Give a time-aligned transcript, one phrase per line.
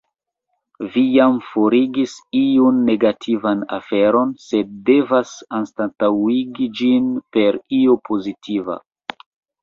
[0.93, 8.79] Vi jam forigis iun negativan aferon, sed devas anstataŭigi ĝin per io pozitiva.